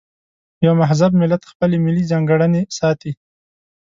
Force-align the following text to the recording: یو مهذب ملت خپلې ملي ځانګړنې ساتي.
یو 0.65 0.73
مهذب 0.81 1.11
ملت 1.21 1.41
خپلې 1.51 1.77
ملي 1.85 2.03
ځانګړنې 2.11 2.61
ساتي. 2.77 3.11